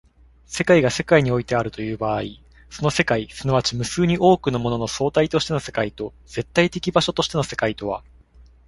[0.47, 2.23] 世界が世界においてあるという場合、
[2.71, 8.03] その世界即ち無数に多くのものの総体としての世界と絶対的場所としての世界とは